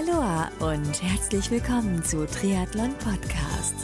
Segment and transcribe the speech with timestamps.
[0.00, 3.74] Aloha und herzlich willkommen zu Triathlon Podcast.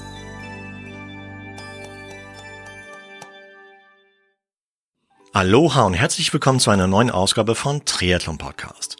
[5.32, 8.96] Aloha und herzlich willkommen zu einer neuen Ausgabe von Triathlon Podcast.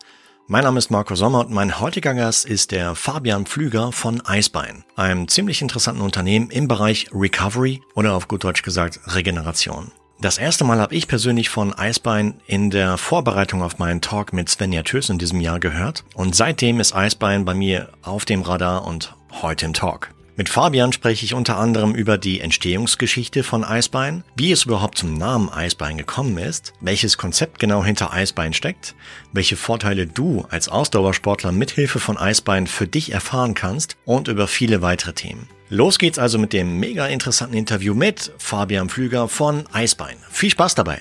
[0.47, 4.85] Mein Name ist Marco Sommer und mein heutiger Gast ist der Fabian Pflüger von Eisbein,
[4.97, 9.91] einem ziemlich interessanten Unternehmen im Bereich Recovery oder auf gut Deutsch gesagt Regeneration.
[10.19, 14.49] Das erste Mal habe ich persönlich von Eisbein in der Vorbereitung auf meinen Talk mit
[14.49, 18.87] Svenja Tös in diesem Jahr gehört und seitdem ist Eisbein bei mir auf dem Radar
[18.87, 20.15] und heute im Talk.
[20.35, 25.15] Mit Fabian spreche ich unter anderem über die Entstehungsgeschichte von Eisbein, wie es überhaupt zum
[25.15, 28.95] Namen Eisbein gekommen ist, welches Konzept genau hinter Eisbein steckt,
[29.33, 34.81] welche Vorteile du als Ausdauersportler mithilfe von Eisbein für dich erfahren kannst und über viele
[34.81, 35.49] weitere Themen.
[35.69, 40.17] Los geht's also mit dem mega interessanten Interview mit Fabian Pflüger von Eisbein.
[40.31, 41.01] Viel Spaß dabei!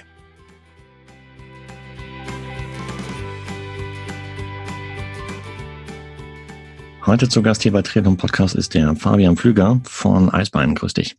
[7.05, 10.73] Heute zu Gast hier bei Triathlon Podcast ist der Fabian Pflüger von Eisbein.
[10.73, 11.15] Grüß dich.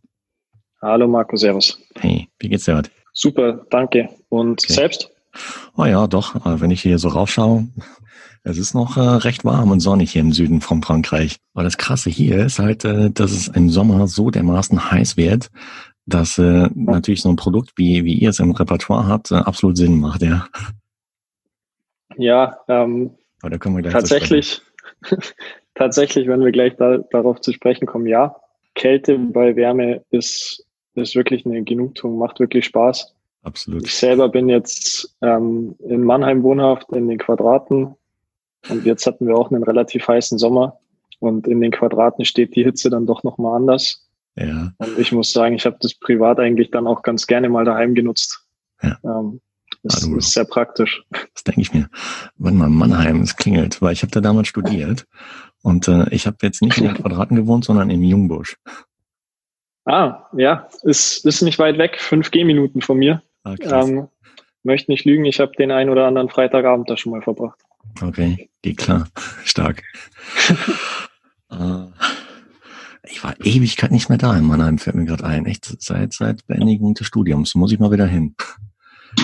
[0.82, 1.78] Hallo Marco, servus.
[2.00, 2.90] Hey, wie geht's dir heute?
[3.12, 4.08] Super, danke.
[4.28, 4.72] Und okay.
[4.72, 5.12] selbst?
[5.76, 6.34] Oh ja, doch.
[6.44, 7.68] Wenn ich hier so raufschaue,
[8.46, 11.38] es ist noch äh, recht warm und sonnig hier im Süden von Frankreich.
[11.52, 15.48] Aber das Krasse hier ist halt, äh, dass es im Sommer so dermaßen heiß wird,
[16.06, 19.76] dass äh, natürlich so ein Produkt, wie, wie ihr es im Repertoire habt, äh, absolut
[19.76, 20.46] Sinn macht, ja.
[22.16, 24.62] Ja, ähm, Aber da können wir gleich tatsächlich,
[25.74, 28.36] tatsächlich, wenn wir gleich da, darauf zu sprechen kommen, ja,
[28.76, 33.12] Kälte bei Wärme ist, ist wirklich eine Genugtuung, macht wirklich Spaß.
[33.42, 33.84] Absolut.
[33.84, 37.96] Ich selber bin jetzt ähm, in Mannheim wohnhaft, in den Quadraten,
[38.68, 40.78] und jetzt hatten wir auch einen relativ heißen Sommer
[41.18, 44.06] und in den Quadraten steht die Hitze dann doch nochmal anders.
[44.36, 44.72] Ja.
[44.78, 47.94] Und ich muss sagen, ich habe das privat eigentlich dann auch ganz gerne mal daheim
[47.94, 48.46] genutzt.
[48.82, 48.98] Ja.
[49.04, 49.40] Ähm,
[49.82, 51.02] das ah, ist sehr praktisch.
[51.10, 51.88] Das denke ich mir.
[52.36, 55.06] Wenn mal Mannheim, es klingelt, weil ich habe da damals studiert
[55.62, 58.56] und äh, ich habe jetzt nicht in den Quadraten gewohnt, sondern im Jungbusch.
[59.84, 63.22] Ah, ja, ist, ist nicht weit weg, fünf Gehminuten von mir.
[63.44, 64.08] Ah, ähm,
[64.64, 67.60] möchte nicht lügen, ich habe den einen oder anderen Freitagabend da schon mal verbracht.
[68.02, 69.08] Okay, geht klar.
[69.44, 69.82] Stark.
[71.50, 71.86] äh,
[73.08, 75.46] ich war Ewigkeit nicht mehr da in Mannheim, fällt mir gerade ein.
[75.46, 77.54] Echt seit, seit Beendigung des Studiums.
[77.54, 78.34] Muss ich mal wieder hin.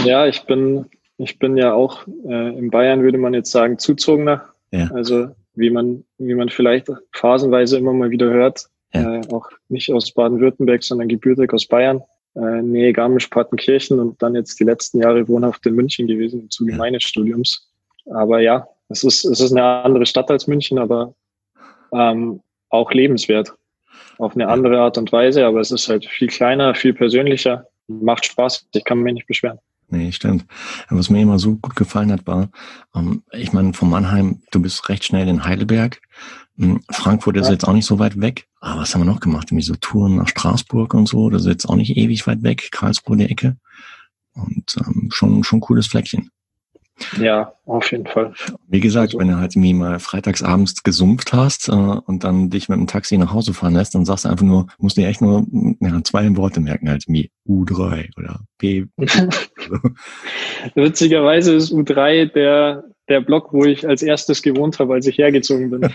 [0.04, 0.86] Ja, ich bin,
[1.18, 4.48] ich bin ja auch äh, in Bayern, würde man jetzt sagen, zuzogener.
[4.70, 4.90] Ja.
[4.92, 8.66] Also wie man, wie man vielleicht phasenweise immer mal wieder hört.
[8.94, 9.16] Ja.
[9.16, 12.02] Äh, auch nicht aus Baden-Württemberg, sondern gebürtig aus Bayern.
[12.34, 16.72] Äh, Nähe Garmisch-Partenkirchen und dann jetzt die letzten Jahre wohnhaft in München gewesen im Zuge
[16.72, 16.78] ja.
[16.78, 17.71] meines Studiums.
[18.06, 21.14] Aber ja, es ist, es ist eine andere Stadt als München, aber
[21.92, 23.52] ähm, auch lebenswert.
[24.18, 28.26] Auf eine andere Art und Weise, aber es ist halt viel kleiner, viel persönlicher, macht
[28.26, 28.68] Spaß.
[28.74, 29.58] Ich kann mich nicht beschweren.
[29.88, 30.46] Nee, stimmt.
[30.88, 32.50] Was mir immer so gut gefallen hat, war,
[32.94, 36.00] ähm, ich meine, von Mannheim, du bist recht schnell in Heidelberg.
[36.56, 37.52] Hm, Frankfurt ist ja.
[37.52, 38.48] jetzt auch nicht so weit weg.
[38.60, 39.48] Aber was haben wir noch gemacht?
[39.50, 41.28] Irgendwie so Touren nach Straßburg und so.
[41.28, 42.68] Das ist jetzt auch nicht ewig weit weg.
[42.72, 43.56] Karlsruhe die Ecke.
[44.34, 46.30] Und ähm, schon, schon cooles Fleckchen.
[47.18, 48.34] Ja, auf jeden Fall.
[48.68, 52.68] Wie gesagt, also, wenn du halt mir mal freitagsabends gesumpft hast äh, und dann dich
[52.68, 55.20] mit dem Taxi nach Hause fahren lässt, dann sagst du einfach nur, musst dir echt
[55.20, 55.46] nur
[55.80, 58.86] ja, zwei Worte merken, halt wie U3 oder P.
[60.74, 65.70] Witzigerweise ist U3 der, der Block, wo ich als erstes gewohnt habe, als ich hergezogen
[65.70, 65.82] bin.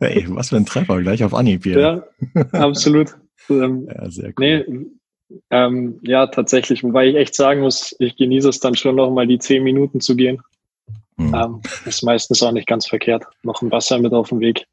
[0.00, 1.78] hey, was für ein Treffer, gleich auf Anhieb hier.
[1.78, 2.04] Ja,
[2.52, 3.16] absolut.
[3.50, 4.66] Ähm, ja, sehr cool.
[4.68, 4.86] Nee,
[5.50, 9.26] ähm, ja, tatsächlich, wobei ich echt sagen muss, ich genieße es dann schon noch mal
[9.26, 10.40] die zehn Minuten zu gehen.
[11.16, 11.34] Mhm.
[11.34, 13.24] Ähm, ist meistens auch nicht ganz verkehrt.
[13.42, 14.66] Noch ein Wasser mit auf dem Weg.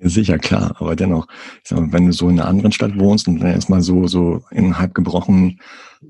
[0.00, 1.26] Sicher, klar, aber dennoch,
[1.62, 4.06] ich sag mal, wenn du so in einer anderen Stadt wohnst und dann erstmal so,
[4.06, 5.60] so in halb gebrochenen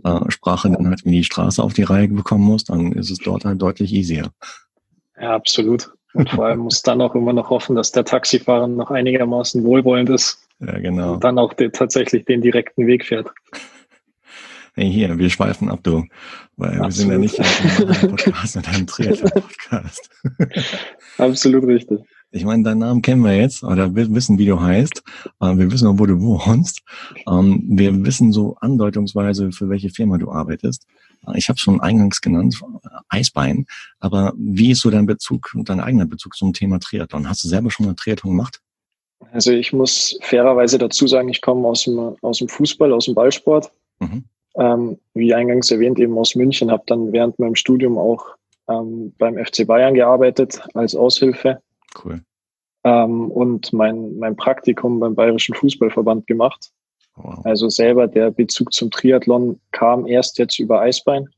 [0.04, 3.46] äh, Sprache dann halt die Straße auf die Reihe bekommen musst, dann ist es dort
[3.46, 4.30] halt deutlich easier.
[5.18, 5.90] Ja, absolut.
[6.12, 10.10] Und vor allem muss dann auch immer noch hoffen, dass der Taxifahrer noch einigermaßen wohlwollend
[10.10, 10.46] ist.
[10.60, 11.14] Ja, genau.
[11.14, 13.30] Und dann auch den, tatsächlich den direkten Weg fährt
[14.78, 16.04] hey, hier, wir schweifen ab, du.
[16.56, 16.84] Weil Absolut.
[16.84, 17.40] wir sind ja nicht
[18.00, 20.10] ein Podcast, sondern ein Triathlon-Podcast.
[21.18, 22.00] Absolut richtig.
[22.30, 25.02] Ich meine, deinen Namen kennen wir jetzt, oder wir wissen, wie du heißt.
[25.40, 26.82] Äh, wir wissen auch, wo du wohnst.
[27.26, 30.86] Ähm, wir wissen so andeutungsweise, für welche Firma du arbeitest.
[31.34, 32.60] Ich habe schon eingangs genannt,
[33.08, 33.66] Eisbein.
[33.98, 37.28] Aber wie ist so dein Bezug, dein eigener Bezug zum Thema Triathlon?
[37.28, 38.60] Hast du selber schon mal Triathlon gemacht?
[39.32, 43.14] Also ich muss fairerweise dazu sagen, ich komme aus dem, aus dem Fußball, aus dem
[43.14, 43.72] Ballsport.
[43.98, 44.24] Mhm
[44.58, 48.26] ähm, wie eingangs erwähnt, eben aus München, habe dann während meinem Studium auch
[48.68, 51.60] ähm, beim FC Bayern gearbeitet als Aushilfe.
[52.04, 52.20] Cool.
[52.84, 56.70] Ähm, und mein, mein Praktikum beim Bayerischen Fußballverband gemacht.
[57.16, 57.40] Wow.
[57.44, 61.28] Also selber der Bezug zum Triathlon kam erst jetzt über Eisbein.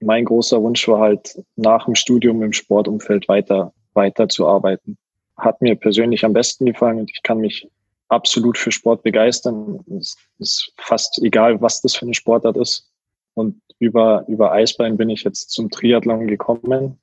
[0.00, 4.96] Mein großer Wunsch war halt nach dem Studium im Sportumfeld weiter, weiter zu arbeiten.
[5.36, 7.68] hat mir persönlich am besten gefallen und ich kann mich
[8.14, 9.80] absolut für Sport begeistern.
[9.98, 12.90] Es ist fast egal, was das für eine Sportart ist.
[13.34, 16.98] Und über, über Eisbein bin ich jetzt zum Triathlon gekommen.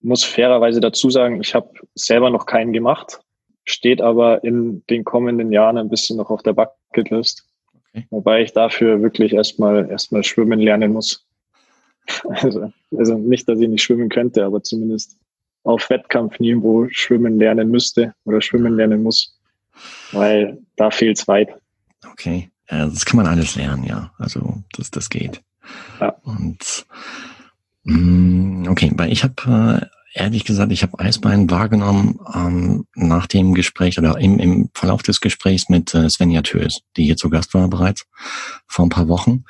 [0.00, 3.20] Muss fairerweise dazu sagen, ich habe selber noch keinen gemacht,
[3.64, 7.44] steht aber in den kommenden Jahren ein bisschen noch auf der Bucketlist.
[7.74, 8.06] Okay.
[8.10, 11.24] Wobei ich dafür wirklich erstmal erstmal schwimmen lernen muss.
[12.30, 15.18] Also, also nicht, dass ich nicht schwimmen könnte, aber zumindest
[15.64, 19.37] auf Wettkampfniveau schwimmen lernen müsste oder schwimmen lernen muss,
[20.12, 21.48] weil da fehlt es weit.
[22.10, 24.12] Okay, das kann man alles lernen, ja.
[24.18, 25.42] Also das, das geht.
[26.00, 26.10] Ja.
[26.22, 26.86] Und
[27.84, 33.26] mh, mm, okay, weil ich habe äh, ehrlich gesagt, ich habe Eisbein wahrgenommen ähm, nach
[33.26, 37.30] dem Gespräch oder im, im Verlauf des Gesprächs mit äh, Svenja Tös, die hier zu
[37.30, 38.06] Gast war bereits
[38.66, 39.44] vor ein paar Wochen.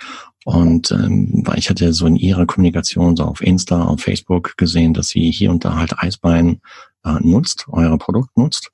[0.48, 4.94] Und ähm, weil ich hatte so in ihrer Kommunikation so auf Insta, auf Facebook gesehen,
[4.94, 6.62] dass sie hier und da halt Eisbein
[7.04, 8.70] äh, nutzt, euer Produkt nutzt.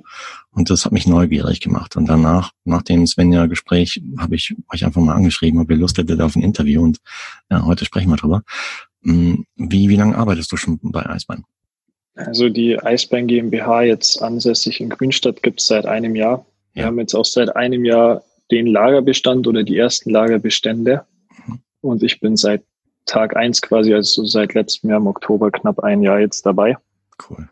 [0.52, 1.96] Und das hat mich neugierig gemacht.
[1.96, 6.20] Und danach, nach dem Svenja-Gespräch, habe ich euch einfach mal angeschrieben, ob ihr Lust hättet
[6.20, 6.80] auf ein Interview.
[6.80, 6.98] Und
[7.50, 8.44] ja, heute sprechen wir drüber.
[9.02, 11.42] Hm, wie, wie lange arbeitest du schon bei Eisbein?
[12.14, 16.46] Also die Eisbein GmbH jetzt ansässig in Grünstadt gibt es seit einem Jahr.
[16.74, 16.82] Ja.
[16.82, 18.22] Wir haben jetzt auch seit einem Jahr
[18.52, 21.04] den Lagerbestand oder die ersten Lagerbestände.
[21.84, 22.64] Und ich bin seit
[23.04, 26.78] Tag eins quasi, also seit letztem Jahr im Oktober knapp ein Jahr jetzt dabei.
[27.28, 27.48] Cool.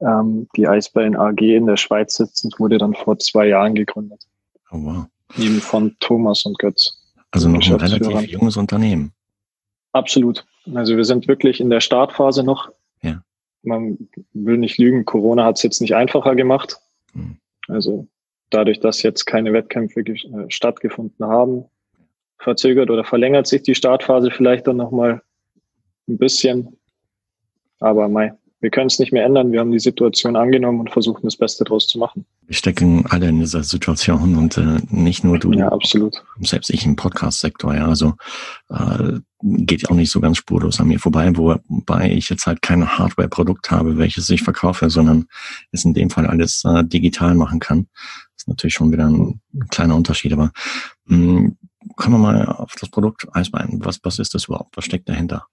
[0.00, 4.26] Ähm, die Eisbein AG in der Schweiz sitzend wurde dann vor zwei Jahren gegründet.
[4.70, 5.06] Oh, wow.
[5.36, 6.98] Eben von Thomas und Götz.
[7.30, 9.12] Also noch ein relativ junges Unternehmen.
[9.92, 10.46] Absolut.
[10.74, 12.70] Also wir sind wirklich in der Startphase noch.
[13.02, 13.22] Ja.
[13.62, 16.78] Man will nicht lügen, Corona hat es jetzt nicht einfacher gemacht.
[17.12, 17.36] Hm.
[17.68, 18.08] Also
[18.48, 21.66] dadurch, dass jetzt keine Wettkämpfe äh, stattgefunden haben,
[22.38, 25.22] verzögert oder verlängert sich die Startphase vielleicht dann nochmal
[26.08, 26.76] ein bisschen.
[27.80, 28.34] Aber mei,
[28.64, 29.52] wir können es nicht mehr ändern.
[29.52, 32.24] Wir haben die Situation angenommen und versuchen das Beste daraus zu machen.
[32.46, 35.52] Wir stecken alle in dieser Situation und äh, nicht nur du.
[35.52, 36.24] Ja, absolut.
[36.40, 37.86] Selbst ich im Podcast-Sektor, ja.
[37.86, 38.14] Also
[38.70, 42.88] äh, geht auch nicht so ganz spurlos an mir vorbei, wobei ich jetzt halt kein
[42.88, 45.26] Hardware-Produkt habe, welches ich verkaufe, sondern
[45.70, 47.86] es in dem Fall alles äh, digital machen kann.
[48.32, 50.32] Das ist natürlich schon wieder ein, ein kleiner Unterschied.
[50.32, 50.52] Aber
[51.04, 51.58] mh, hm,
[51.96, 53.80] kommen wir mal auf das Produkt Eisbein.
[53.82, 54.76] Was, was ist das überhaupt?
[54.76, 55.46] Was steckt dahinter?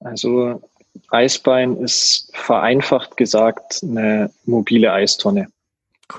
[0.00, 0.60] Also
[1.08, 5.48] Eisbein ist vereinfacht gesagt eine mobile Eistonne.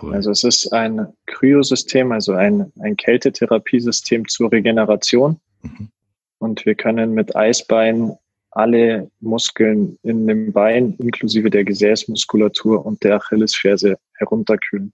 [0.01, 0.13] Cool.
[0.13, 5.39] Also es ist ein Kryosystem, also ein, ein Kältetherapiesystem zur Regeneration.
[5.61, 5.89] Mhm.
[6.37, 8.15] Und wir können mit Eisbein
[8.51, 14.93] alle Muskeln in dem Bein, inklusive der Gesäßmuskulatur und der Achillesferse herunterkühlen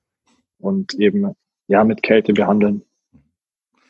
[0.59, 1.33] und eben
[1.67, 2.83] ja mit Kälte behandeln.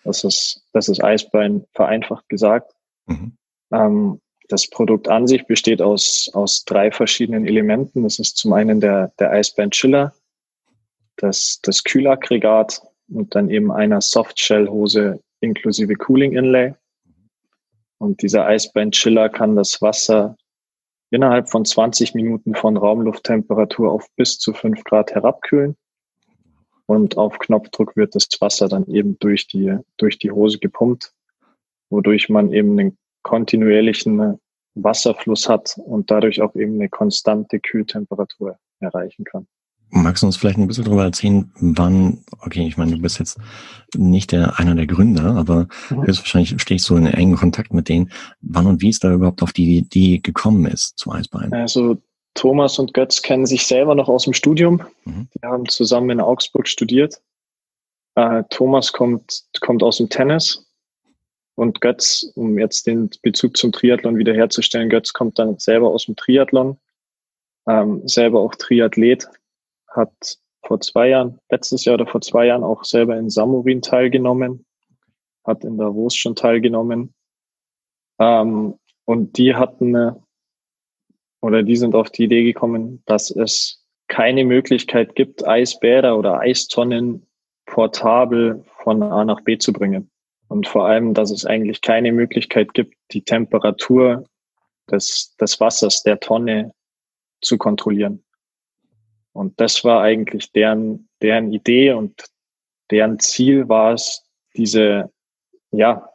[0.06, 2.72] Das ist, das ist Eisbein vereinfacht gesagt.
[3.07, 3.36] Mhm.
[3.74, 8.04] Ähm, das Produkt an sich besteht aus, aus drei verschiedenen Elementen.
[8.04, 10.13] Das ist zum einen der, der Eisband Chiller,
[11.18, 16.75] das, das Kühlaggregat und dann eben einer Softshell-Hose inklusive Cooling Inlay.
[17.98, 20.36] Und dieser Eisband Chiller kann das Wasser
[21.10, 25.75] innerhalb von 20 Minuten von Raumlufttemperatur auf bis zu 5 Grad herabkühlen.
[26.88, 31.14] Und auf Knopfdruck wird das Wasser dann eben durch die, durch die Hose gepumpt,
[31.90, 34.40] wodurch man eben einen kontinuierlichen
[34.76, 39.48] Wasserfluss hat und dadurch auch eben eine konstante Kühltemperatur erreichen kann.
[39.92, 43.40] Magst du uns vielleicht ein bisschen darüber erzählen, wann, okay, ich meine, du bist jetzt
[43.95, 46.06] nicht der, einer der Gründer, aber mhm.
[46.06, 48.12] höchstwahrscheinlich stehst du in engen Kontakt mit denen.
[48.42, 51.54] Wann und wie es da überhaupt auf die Idee gekommen ist zum Eisbein?
[51.54, 51.98] Also
[52.35, 54.83] Thomas und Götz kennen sich selber noch aus dem Studium.
[55.06, 55.27] Mhm.
[55.33, 57.21] Die haben zusammen in Augsburg studiert.
[58.15, 60.65] Äh, Thomas kommt, kommt aus dem Tennis
[61.56, 66.15] und Götz, um jetzt den Bezug zum Triathlon wiederherzustellen, Götz kommt dann selber aus dem
[66.15, 66.77] Triathlon,
[67.68, 69.27] ähm, selber auch Triathlet,
[69.87, 74.65] hat vor zwei Jahren, letztes Jahr oder vor zwei Jahren auch selber in Samurin teilgenommen,
[75.45, 77.13] hat in Davos schon teilgenommen.
[78.19, 79.95] Ähm, und die hatten,
[81.45, 87.28] oder die sind auf die Idee gekommen, dass es keine Möglichkeit gibt, Eisbäder oder Eistonnen
[87.68, 90.09] portabel von A nach B zu bringen.
[90.47, 94.25] Und vor allem, dass es eigentlich keine Möglichkeit gibt, die Temperatur
[94.90, 96.73] des, des Wassers, der Tonne
[97.42, 98.23] zu kontrollieren.
[99.31, 102.25] Und das war eigentlich deren, deren Idee und
[102.90, 104.23] deren Ziel war es,
[104.56, 105.11] diese,
[105.69, 106.09] ja,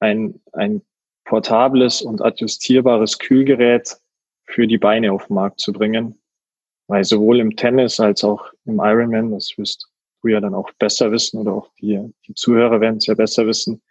[0.00, 0.82] ein, ein
[1.24, 3.96] portables und adjustierbares Kühlgerät
[4.46, 6.18] für die Beine auf den Markt zu bringen.
[6.88, 9.88] Weil sowohl im Tennis als auch im Ironman, das wirst
[10.22, 13.46] du ja dann auch besser wissen oder auch die, die Zuhörer werden es ja besser
[13.46, 13.82] wissen.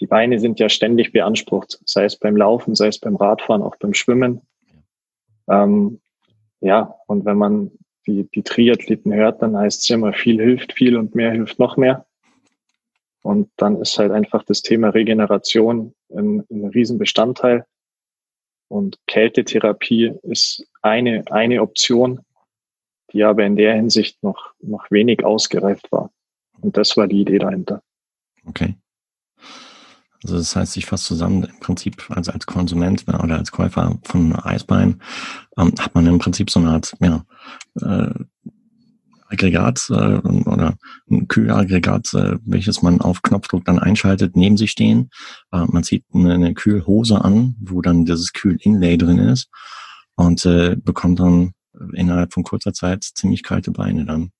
[0.00, 3.76] Die Beine sind ja ständig beansprucht, sei es beim Laufen, sei es beim Radfahren, auch
[3.76, 4.42] beim Schwimmen.
[5.48, 6.00] Ähm,
[6.60, 7.70] ja, und wenn man
[8.06, 11.76] die, die Triathleten hört, dann heißt es immer, viel hilft viel und mehr hilft noch
[11.76, 12.06] mehr.
[13.22, 17.66] Und dann ist halt einfach das Thema Regeneration ein, ein Riesenbestandteil.
[18.68, 22.20] Und Kältetherapie ist eine, eine Option,
[23.12, 26.10] die aber in der Hinsicht noch, noch wenig ausgereift war.
[26.60, 27.82] Und das war die Idee dahinter.
[28.46, 28.74] Okay.
[30.22, 34.34] Also das heißt, ich fasse zusammen, im Prinzip also als Konsument oder als Käufer von
[34.34, 35.00] Eisbein
[35.56, 37.24] ähm, hat man im Prinzip so eine Art ja,
[37.80, 38.14] äh,
[39.28, 40.18] Aggregat äh,
[40.48, 40.76] oder
[41.10, 45.10] ein Kühlaggregat, äh, welches man auf Knopfdruck dann einschaltet, neben sich stehen.
[45.52, 49.48] Äh, man zieht eine, eine Kühlhose an, wo dann dieses Kühl-Inlay drin ist
[50.16, 51.52] und äh, bekommt dann
[51.92, 54.30] innerhalb von kurzer Zeit ziemlich kalte Beine dann.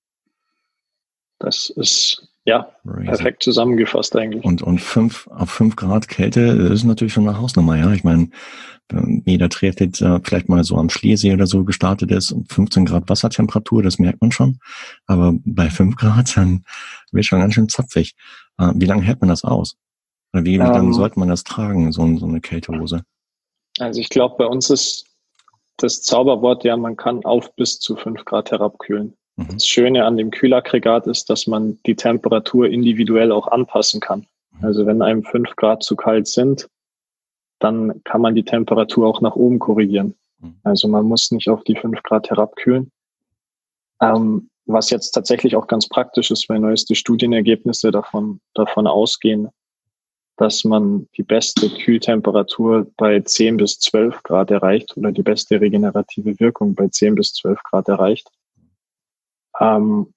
[1.38, 4.44] Das ist ja perfekt zusammengefasst eigentlich.
[4.44, 7.92] Und, und fünf, auf fünf Grad Kälte das ist natürlich schon eine Hausnummer, ja.
[7.92, 8.30] Ich meine,
[9.26, 13.82] jeder Triathlet äh, vielleicht mal so am Schliersee oder so gestartet ist, 15 Grad Wassertemperatur,
[13.82, 14.58] das merkt man schon.
[15.06, 16.64] Aber bei fünf Grad, dann
[17.12, 18.14] wird schon ganz schön zapfig.
[18.58, 19.76] Äh, wie lange hält man das aus?
[20.32, 20.94] Oder wie, wie lange ähm.
[20.94, 23.02] sollte man das tragen, so, so eine Kältehose?
[23.78, 25.04] Also ich glaube, bei uns ist
[25.76, 29.17] das Zauberwort ja, man kann auf bis zu fünf Grad herabkühlen.
[29.38, 29.48] Mhm.
[29.52, 34.26] Das Schöne an dem Kühlaggregat ist, dass man die Temperatur individuell auch anpassen kann.
[34.50, 34.64] Mhm.
[34.64, 36.68] Also wenn einem fünf Grad zu kalt sind,
[37.60, 40.14] dann kann man die Temperatur auch nach oben korrigieren.
[40.40, 40.56] Mhm.
[40.64, 42.90] Also man muss nicht auf die fünf Grad herabkühlen.
[44.02, 49.48] Ähm, was jetzt tatsächlich auch ganz praktisch ist, weil neueste Studienergebnisse davon, davon ausgehen,
[50.36, 56.38] dass man die beste Kühltemperatur bei 10 bis 12 Grad erreicht oder die beste regenerative
[56.38, 58.28] Wirkung bei 10 bis 12 Grad erreicht.
[59.60, 60.12] Ähm,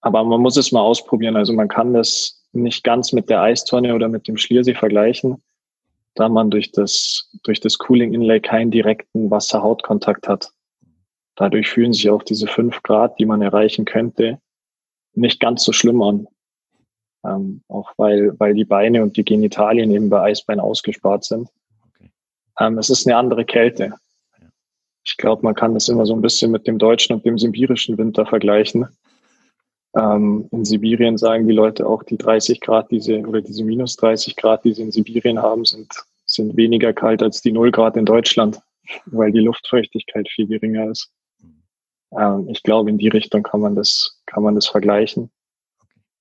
[0.00, 1.36] aber man muss es mal ausprobieren.
[1.36, 5.42] Also man kann das nicht ganz mit der Eistonne oder mit dem Schliersee vergleichen,
[6.14, 10.50] da man durch das, durch das Cooling Inlay keinen direkten Wasser-Haut-Kontakt hat.
[11.36, 14.38] Dadurch fühlen sich auch diese fünf Grad, die man erreichen könnte,
[15.14, 16.28] nicht ganz so schlimm an.
[17.24, 21.48] Ähm, auch weil, weil die Beine und die Genitalien eben bei Eisbein ausgespart sind.
[21.88, 22.10] Okay.
[22.60, 23.94] Ähm, es ist eine andere Kälte.
[25.04, 27.98] Ich glaube, man kann das immer so ein bisschen mit dem deutschen und dem sibirischen
[27.98, 28.88] Winter vergleichen.
[29.96, 34.36] Ähm, in Sibirien sagen die Leute auch, die 30 Grad, diese oder diese minus 30
[34.36, 35.92] Grad, die sie in Sibirien haben, sind,
[36.26, 38.58] sind weniger kalt als die 0 Grad in Deutschland,
[39.06, 41.12] weil die Luftfeuchtigkeit viel geringer ist.
[42.16, 45.30] Ähm, ich glaube, in die Richtung kann man das, kann man das vergleichen.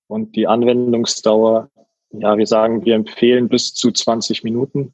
[0.08, 1.70] Und die Anwendungsdauer,
[2.12, 4.94] ja, wir sagen, wir empfehlen bis zu 20 Minuten,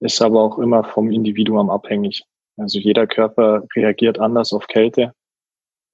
[0.00, 2.24] ist aber auch immer vom Individuum abhängig.
[2.56, 5.12] Also jeder Körper reagiert anders auf Kälte.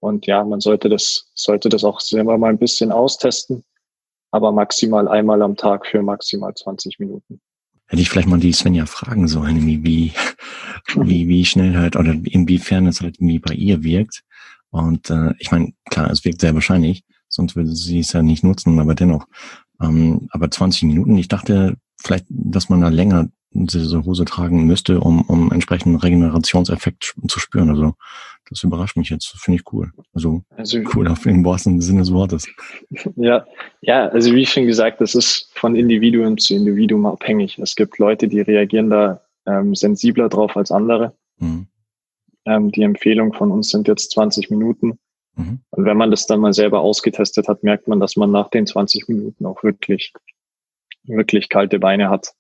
[0.01, 3.65] Und ja, man sollte das, sollte das auch selber mal ein bisschen austesten,
[4.31, 7.41] aber maximal einmal am Tag für maximal 20 Minuten.
[7.87, 9.83] Hätte ich vielleicht mal die Svenja fragen sollen, wie,
[10.95, 14.23] wie, wie, schnell halt oder inwiefern es halt irgendwie bei ihr wirkt.
[14.71, 18.45] Und äh, ich meine, klar, es wirkt sehr wahrscheinlich, sonst würde sie es ja nicht
[18.45, 19.27] nutzen, aber dennoch.
[19.81, 23.29] Ähm, aber 20 Minuten, ich dachte vielleicht, dass man da länger
[23.65, 27.71] diese Hose tragen müsste, um, um entsprechenden Regenerationseffekt zu spüren.
[27.71, 27.95] Also
[28.49, 29.93] das überrascht mich jetzt, finde ich cool.
[30.15, 32.47] Also, also cool auf den wahrsten Sinne des Wortes.
[33.17, 33.47] Ja,
[33.81, 37.59] ja, also wie schon gesagt, das ist von Individuum zu Individuum abhängig.
[37.59, 41.17] Es gibt Leute, die reagieren da ähm, sensibler drauf als andere.
[41.39, 41.67] Mhm.
[42.45, 44.99] Ähm, die Empfehlung von uns sind jetzt 20 Minuten.
[45.35, 45.61] Mhm.
[45.71, 48.67] Und wenn man das dann mal selber ausgetestet hat, merkt man, dass man nach den
[48.67, 50.13] 20 Minuten auch wirklich,
[51.05, 52.35] wirklich kalte Beine hat,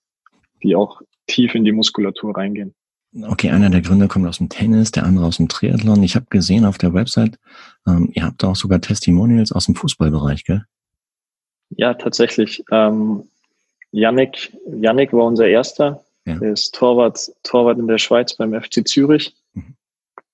[0.67, 2.75] die auch tief in die Muskulatur reingehen.
[3.23, 6.03] Okay, einer der Gründer kommt aus dem Tennis, der andere aus dem Triathlon.
[6.03, 7.39] Ich habe gesehen auf der Website,
[7.87, 10.65] ähm, ihr habt auch sogar Testimonials aus dem Fußballbereich, gell?
[11.71, 12.63] Ja, tatsächlich.
[12.71, 13.25] Ähm,
[13.91, 16.05] Yannick, Yannick war unser erster.
[16.27, 16.39] Ja.
[16.41, 19.35] Er ist Torwart, Torwart in der Schweiz beim FC Zürich.
[19.55, 19.77] Mhm.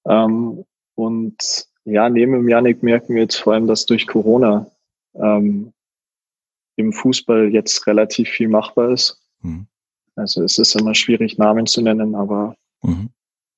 [0.07, 4.67] Ähm, und ja, neben dem Janik merken wir jetzt vor allem, dass durch Corona
[5.15, 5.73] ähm,
[6.77, 9.21] im Fußball jetzt relativ viel machbar ist.
[9.41, 9.67] Mhm.
[10.23, 13.11] Also es ist immer schwierig, Namen zu nennen, aber mhm.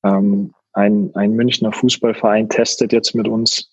[0.03, 3.71] ähm, ein, ein Münchner Fußballverein testet jetzt mit uns.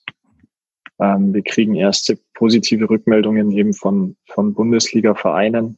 [1.00, 5.78] Ähm, wir kriegen erste positive Rückmeldungen eben von, von Bundesliga-Vereinen.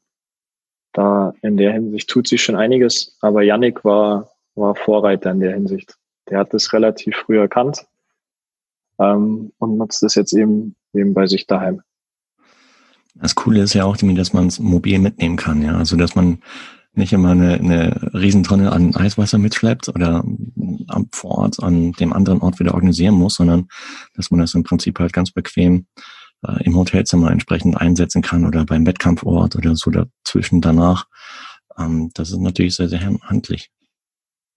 [0.91, 5.53] Da in der Hinsicht tut sich schon einiges, aber Yannick war, war Vorreiter in der
[5.53, 5.95] Hinsicht.
[6.29, 7.85] Der hat das relativ früh erkannt
[8.99, 11.81] ähm, und nutzt es jetzt eben, eben bei sich daheim.
[13.15, 15.77] Das Coole ist ja auch, dass man es mobil mitnehmen kann, ja.
[15.77, 16.41] Also dass man
[16.95, 20.23] nicht immer eine, eine Riesentonne an Eiswasser mitschleppt oder
[20.87, 23.67] am vor Ort an dem anderen Ort wieder organisieren muss, sondern
[24.15, 25.87] dass man das im Prinzip halt ganz bequem
[26.47, 31.07] äh, im Hotelzimmer entsprechend einsetzen kann oder beim Wettkampfort oder so dazwischen danach.
[31.77, 33.69] Ähm, das ist natürlich sehr, sehr handlich.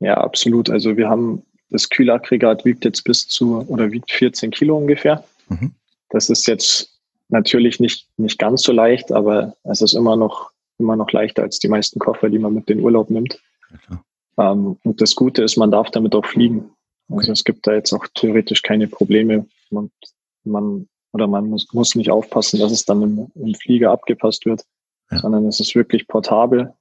[0.01, 0.69] Ja, absolut.
[0.69, 5.25] Also wir haben das Kühlaggregat wiegt jetzt bis zu oder wiegt 14 Kilo ungefähr.
[5.49, 5.75] Mhm.
[6.11, 10.97] Das ist jetzt natürlich nicht, nicht ganz so leicht, aber es ist immer noch, immer
[10.97, 13.41] noch leichter als die meisten Koffer, die man mit den Urlaub nimmt.
[13.89, 14.03] Ja,
[14.39, 16.71] ähm, und das Gute ist, man darf damit auch fliegen.
[17.09, 17.33] Also okay.
[17.33, 19.47] es gibt da jetzt auch theoretisch keine Probleme.
[19.71, 19.91] Man,
[20.45, 24.65] man oder man muss, muss nicht aufpassen, dass es dann im, im Flieger abgepasst wird,
[25.11, 25.19] ja.
[25.19, 26.75] sondern es ist wirklich portabel.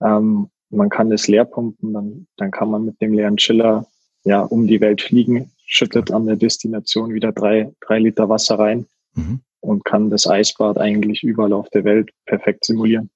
[0.00, 3.86] Ähm, man kann es leer pumpen, dann, dann kann man mit dem leeren Chiller
[4.24, 8.86] ja um die Welt fliegen, schüttet an der Destination wieder drei, drei Liter Wasser rein
[9.14, 9.40] mhm.
[9.68, 13.10] Und kann das Eisbad eigentlich überall auf der Welt perfekt simulieren.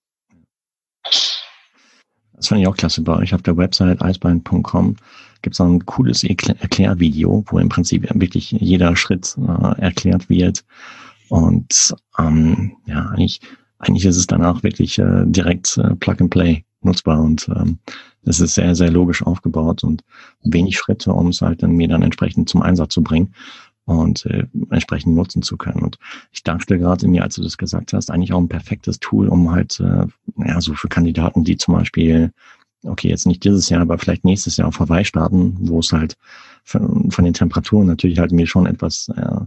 [1.02, 4.96] Das fand ich auch klasse bei euch auf der Website eisbein.com
[5.42, 10.64] gibt es ein cooles Erklärvideo, wo im Prinzip wirklich jeder Schritt äh, erklärt wird.
[11.28, 13.40] Und ähm, ja, eigentlich,
[13.78, 17.78] eigentlich ist es danach wirklich äh, direkt äh, Plug and Play nutzbar und ähm,
[18.22, 20.04] ist sehr, sehr logisch aufgebaut und
[20.44, 23.34] wenig Schritte, um es halt dann mir dann entsprechend zum Einsatz zu bringen
[23.84, 25.82] und äh, entsprechend nutzen zu können.
[25.82, 25.98] Und
[26.30, 29.50] ich dachte gerade mir, als du das gesagt hast, eigentlich auch ein perfektes Tool, um
[29.50, 32.32] halt, äh, ja, so für Kandidaten, die zum Beispiel
[32.84, 36.16] okay, jetzt nicht dieses Jahr, aber vielleicht nächstes Jahr auf Hawaii starten, wo es halt
[36.64, 39.40] von, von den Temperaturen natürlich halt mir schon etwas, äh,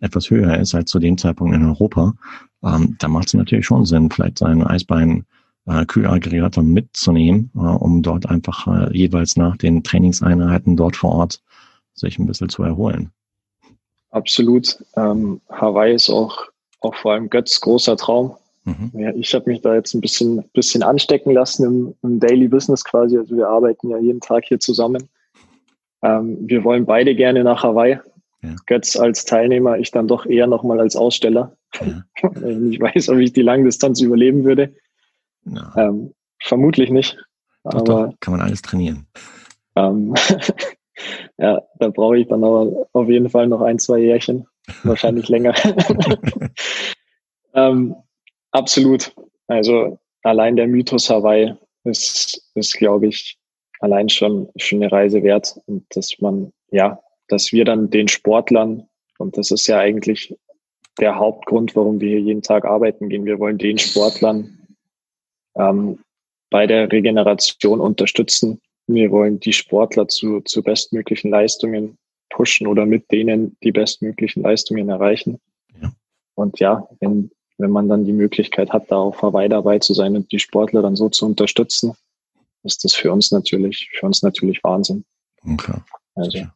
[0.00, 2.14] etwas höher ist als zu dem Zeitpunkt in Europa,
[2.62, 5.24] ähm, da macht es natürlich schon Sinn, vielleicht seinen Eisbein
[5.66, 11.42] äh, Kühlaggregator mitzunehmen, äh, um dort einfach äh, jeweils nach den Trainingseinheiten dort vor Ort
[11.94, 13.10] sich ein bisschen zu erholen.
[14.10, 14.82] Absolut.
[14.96, 16.46] Ähm, Hawaii ist auch,
[16.80, 18.36] auch vor allem Götz großer Traum.
[18.64, 18.90] Mhm.
[18.94, 22.84] Ja, ich habe mich da jetzt ein bisschen, bisschen anstecken lassen im, im, Daily Business
[22.84, 23.16] quasi.
[23.16, 25.08] Also wir arbeiten ja jeden Tag hier zusammen.
[26.02, 27.98] Ähm, wir wollen beide gerne nach Hawaii.
[28.42, 28.56] Ja.
[28.66, 31.56] Götz als Teilnehmer, ich dann doch eher nochmal als Aussteller.
[31.80, 32.02] Ja.
[32.70, 34.74] ich weiß, ob ich die Langdistanz überleben würde.
[35.76, 37.18] Ähm, vermutlich nicht.
[37.64, 39.06] Doch, aber doch, kann man alles trainieren.
[39.76, 40.14] Ähm,
[41.38, 44.46] ja, da brauche ich dann aber auf jeden Fall noch ein, zwei Jährchen.
[44.84, 45.54] Wahrscheinlich länger.
[47.54, 47.96] ähm,
[48.52, 49.12] Absolut.
[49.46, 53.38] Also allein der Mythos Hawaii ist, ist glaube ich,
[53.80, 55.58] allein schon, schon eine Reise wert.
[55.66, 60.34] Und dass man, ja, dass wir dann den Sportlern, und das ist ja eigentlich
[60.98, 64.58] der Hauptgrund, warum wir hier jeden Tag arbeiten gehen, wir wollen den Sportlern
[65.56, 66.00] ähm,
[66.50, 68.60] bei der Regeneration unterstützen.
[68.94, 71.98] Wir wollen die Sportler zu, zu bestmöglichen Leistungen
[72.30, 75.40] pushen oder mit denen die bestmöglichen Leistungen erreichen.
[75.80, 75.92] Ja.
[76.34, 80.16] Und ja, wenn, wenn man dann die Möglichkeit hat, da auf Hawaii dabei zu sein
[80.16, 81.94] und die Sportler dann so zu unterstützen,
[82.62, 85.04] ist das für uns natürlich, für uns natürlich Wahnsinn.
[85.44, 85.78] Okay.
[86.14, 86.46] Also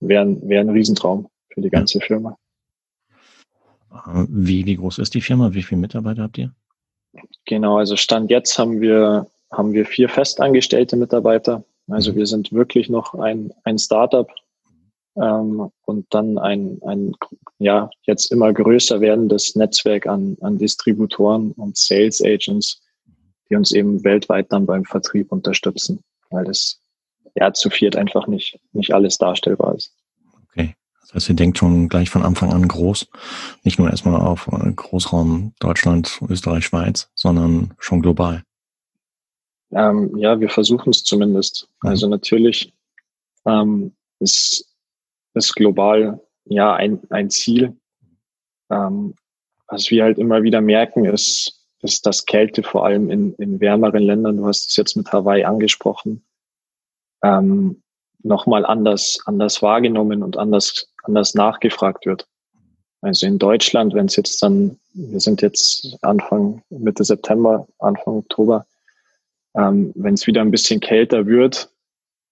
[0.00, 2.04] wäre wär ein Riesentraum für die ganze ja.
[2.04, 2.36] Firma.
[3.92, 5.52] Äh, wie, wie groß ist die Firma?
[5.54, 6.52] Wie viele Mitarbeiter habt ihr?
[7.46, 11.64] Genau, also Stand jetzt haben wir, haben wir vier festangestellte Mitarbeiter.
[11.88, 14.28] Also wir sind wirklich noch ein, ein Startup,
[15.20, 17.12] ähm, und dann ein, ein
[17.58, 22.80] ja jetzt immer größer werdendes Netzwerk an, an Distributoren und Sales Agents,
[23.50, 26.80] die uns eben weltweit dann beim Vertrieb unterstützen, weil das
[27.34, 29.92] ja zu viert einfach nicht, nicht alles darstellbar ist.
[30.50, 30.74] Okay.
[31.00, 33.08] Das heißt, ihr denkt schon gleich von Anfang an groß,
[33.64, 38.42] nicht nur erstmal auf Großraum Deutschland, Österreich, Schweiz, sondern schon global.
[39.72, 41.68] Ähm, ja, wir versuchen es zumindest.
[41.82, 41.88] Mhm.
[41.90, 42.72] Also natürlich
[43.44, 44.68] ähm, ist
[45.38, 47.76] ist global ja ein, ein Ziel.
[48.70, 49.14] Ähm,
[49.68, 54.02] was wir halt immer wieder merken, ist, ist, dass Kälte vor allem in, in wärmeren
[54.02, 56.24] Ländern, du hast es jetzt mit Hawaii angesprochen,
[57.22, 57.82] ähm,
[58.22, 62.26] nochmal anders, anders wahrgenommen und anders, anders nachgefragt wird.
[63.00, 68.66] Also in Deutschland, wenn es jetzt dann, wir sind jetzt Anfang, Mitte September, Anfang Oktober,
[69.56, 71.70] ähm, wenn es wieder ein bisschen kälter wird,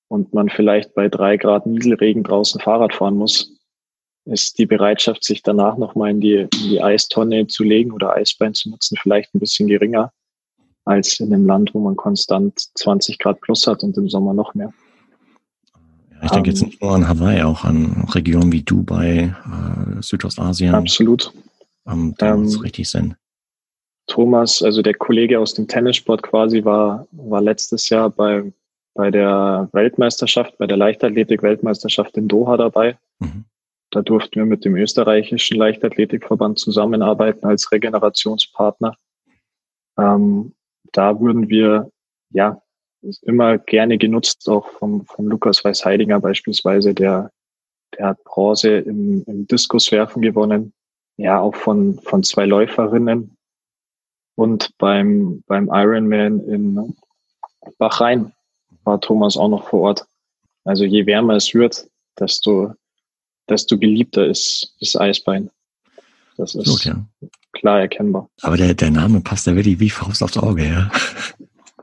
[0.08, 3.52] und man vielleicht bei drei Grad Nieselregen draußen Fahrrad fahren muss,
[4.24, 8.54] ist die Bereitschaft, sich danach nochmal in die, in die Eistonne zu legen oder Eisbein
[8.54, 10.12] zu nutzen, vielleicht ein bisschen geringer
[10.84, 14.54] als in einem Land, wo man konstant 20 Grad plus hat und im Sommer noch
[14.54, 14.72] mehr.
[16.22, 20.02] Ich denke um, jetzt ähm, nicht nur an Hawaii, auch an Regionen wie Dubai, äh,
[20.02, 20.74] Südostasien.
[20.74, 21.32] Absolut.
[21.86, 23.16] Ähm, da ähm, macht richtig Sinn.
[24.06, 28.52] Thomas, also der Kollege aus dem Tennissport quasi, war, war letztes Jahr bei
[28.96, 32.98] bei der Weltmeisterschaft, bei der Leichtathletik-Weltmeisterschaft in Doha dabei.
[33.20, 33.44] Mhm.
[33.90, 38.96] Da durften wir mit dem österreichischen Leichtathletikverband zusammenarbeiten als Regenerationspartner.
[39.98, 40.54] Ähm,
[40.92, 41.90] da würden wir,
[42.30, 42.60] ja,
[43.22, 47.30] immer gerne genutzt, auch vom, vom Lukas Weiß-Heidinger beispielsweise, der,
[47.96, 50.72] der hat Bronze im, im Diskuswerfen gewonnen.
[51.18, 53.35] Ja, auch von, von zwei Läuferinnen
[54.36, 56.96] und beim, beim Ironman in
[57.78, 58.32] Bahrain
[58.84, 60.06] war Thomas auch noch vor Ort.
[60.64, 62.72] Also je wärmer es wird, desto,
[63.48, 65.50] desto beliebter ist, ist Eisbein.
[66.36, 67.04] Das ist Gut, ja.
[67.52, 68.28] klar erkennbar.
[68.42, 70.90] Aber der, der Name passt ja wirklich wie Faust aufs Auge, ja?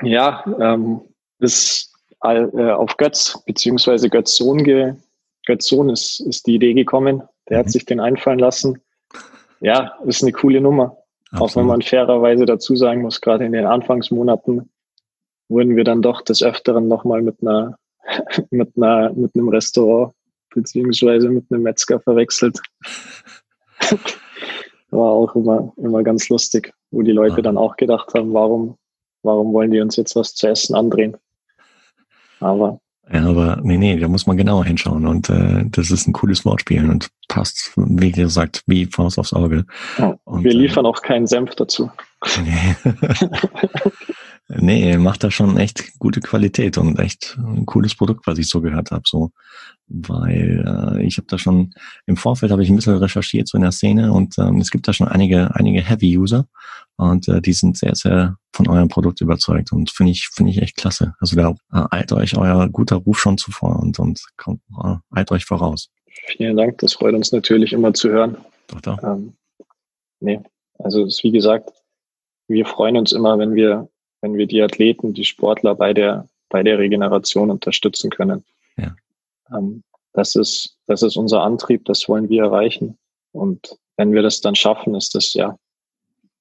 [0.03, 1.01] Ja, ähm,
[1.39, 4.93] ist äh, auf Götz, beziehungsweise Götz Sohn, ge,
[5.45, 7.23] Götz Sohn ist, ist die Idee gekommen.
[7.49, 7.59] Der mhm.
[7.61, 8.79] hat sich den einfallen lassen.
[9.59, 10.97] Ja, ist eine coole Nummer.
[11.33, 11.49] Absolut.
[11.49, 14.69] Auch wenn man fairerweise dazu sagen muss, gerade in den Anfangsmonaten
[15.49, 17.77] wurden wir dann doch des Öfteren nochmal mit einer,
[18.51, 20.13] mit einer, mit einem Restaurant
[20.53, 22.59] beziehungsweise mit einem Metzger verwechselt.
[24.91, 27.41] War auch immer, immer ganz lustig, wo die Leute ja.
[27.41, 28.77] dann auch gedacht haben, warum,
[29.23, 31.17] warum wollen die uns jetzt was zu essen andrehen?
[32.39, 32.79] Aber
[33.11, 36.45] ja, aber nee, nee, da muss man genauer hinschauen und äh, das ist ein cooles
[36.45, 39.65] Wortspiel und passt, wie gesagt, wie Faust aufs Auge.
[39.97, 41.91] Ja, und, wir liefern äh, auch keinen Senf dazu.
[42.45, 42.75] Nee.
[44.49, 48.61] nee, macht da schon echt gute Qualität und echt ein cooles Produkt, was ich so
[48.61, 49.03] gehört habe.
[49.05, 49.31] So,
[49.87, 51.73] weil äh, ich habe da schon
[52.05, 54.87] im Vorfeld habe ich ein bisschen recherchiert so in der Szene und ähm, es gibt
[54.87, 56.47] da schon einige einige Heavy User
[56.97, 60.61] und äh, die sind sehr sehr von eurem Produkt überzeugt und finde ich finde ich
[60.61, 61.13] echt klasse.
[61.19, 65.31] Also da äh, eilt euch euer guter Ruf schon zuvor und und kommt äh, eilt
[65.31, 65.89] euch voraus.
[66.27, 68.37] Vielen Dank, das freut uns natürlich immer zu hören.
[68.67, 69.03] Doch, doch.
[69.03, 69.33] Ähm,
[70.19, 70.39] nee,
[70.79, 71.69] also es ist wie gesagt,
[72.47, 73.89] wir freuen uns immer, wenn wir
[74.23, 78.45] wenn wir die Athleten, die Sportler bei der bei der Regeneration unterstützen können.
[78.77, 78.95] Ja.
[79.51, 79.83] Ähm,
[80.13, 82.97] das ist, das ist unser Antrieb, das wollen wir erreichen.
[83.31, 85.57] Und wenn wir das dann schaffen, ist das ja,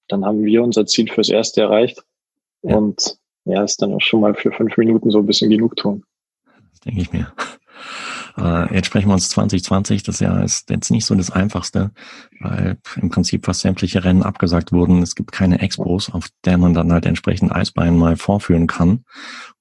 [0.09, 2.05] dann haben wir unser Ziel fürs Erste erreicht.
[2.63, 2.77] Ja.
[2.77, 3.17] Und
[3.47, 6.05] ja, ist dann auch schon mal für fünf Minuten so ein bisschen Genugtuung.
[6.71, 7.33] Das denke ich mir.
[8.37, 10.03] Äh, jetzt sprechen wir uns 2020.
[10.03, 11.91] Das Jahr ist jetzt nicht so das Einfachste,
[12.41, 15.03] weil im Prinzip fast sämtliche Rennen abgesagt wurden.
[15.03, 19.05] Es gibt keine Expos, auf der man dann halt entsprechend Eisbein mal vorführen kann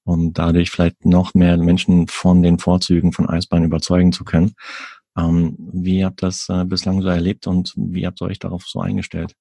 [0.03, 4.55] um dadurch vielleicht noch mehr Menschen von den Vorzügen von Eisbein überzeugen zu können.
[5.17, 8.63] Ähm, wie habt ihr das äh, bislang so erlebt und wie habt ihr euch darauf
[8.65, 9.33] so eingestellt?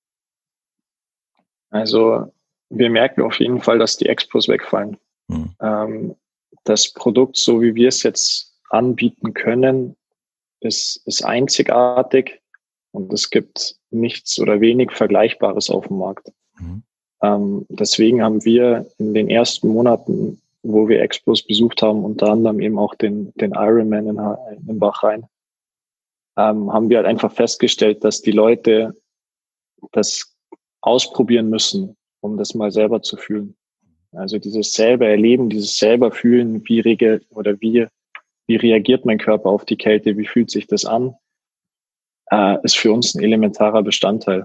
[1.70, 2.32] Also
[2.68, 4.96] wir merken auf jeden Fall, dass die Expos wegfallen.
[5.30, 5.54] Hm.
[5.60, 6.16] Ähm,
[6.64, 9.96] das Produkt, so wie wir es jetzt anbieten können,
[10.61, 12.40] ist, ist einzigartig
[12.92, 16.33] und es gibt nichts oder wenig Vergleichbares auf dem Markt.
[16.59, 16.83] Mhm.
[17.22, 22.61] Ähm, deswegen haben wir in den ersten Monaten wo wir Expos besucht haben, unter anderem
[22.61, 24.20] eben auch den, den Ironman in,
[24.68, 25.24] in Bachrhein,
[26.37, 28.94] ähm, haben wir halt einfach festgestellt, dass die Leute
[29.92, 30.37] das
[30.83, 33.56] ausprobieren müssen, um das mal selber zu fühlen.
[34.12, 37.87] Also dieses selber erleben, dieses selber fühlen, wie rege oder wie,
[38.50, 41.14] wie reagiert mein Körper auf die Kälte, wie fühlt sich das an,
[42.32, 44.44] äh, ist für uns ein elementarer Bestandteil,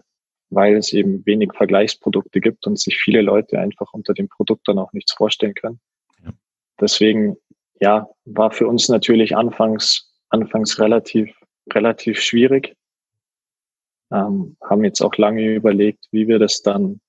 [0.52, 4.78] weil es eben wenig Vergleichsprodukte gibt und sich viele Leute einfach unter dem Produkt dann
[4.78, 5.80] auch nichts vorstellen können.
[6.80, 7.36] Deswegen,
[7.82, 11.36] ja, war für uns natürlich anfangs, anfangs relativ,
[11.74, 12.76] relativ schwierig.
[14.12, 17.02] Ähm, haben jetzt auch lange überlegt, wie wir das dann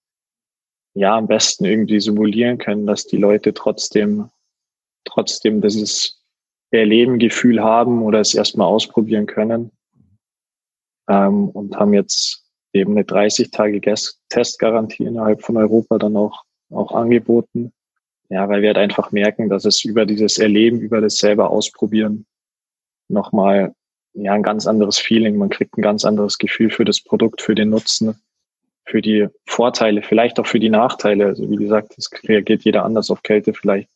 [0.95, 4.31] ja am besten irgendwie simulieren können, dass die Leute trotzdem,
[5.05, 6.17] trotzdem dieses
[6.71, 9.71] Erleben-Gefühl haben oder es erstmal ausprobieren können.
[11.09, 13.81] Ähm, und haben jetzt eben eine 30 Tage
[14.29, 17.73] Testgarantie innerhalb von Europa dann auch, auch angeboten.
[18.29, 22.27] Ja, weil wir halt einfach merken, dass es über dieses Erleben, über das selber ausprobieren
[23.09, 23.75] nochmal
[24.15, 25.37] ja ein ganz anderes Feeling.
[25.37, 28.21] Man kriegt ein ganz anderes Gefühl für das Produkt, für den Nutzen,
[28.85, 31.27] für die Vorteile, vielleicht auch für die Nachteile.
[31.27, 33.53] Also wie gesagt, es reagiert jeder anders auf Kälte.
[33.53, 33.91] Vielleicht